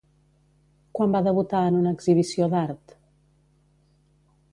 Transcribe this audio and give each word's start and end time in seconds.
Quan 0.99 1.11
va 1.15 1.21
debutar 1.27 1.61
en 1.73 1.77
una 1.81 1.91
exhibició 1.97 2.47
d'art? 2.55 2.97